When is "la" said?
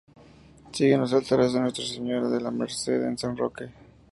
2.41-2.49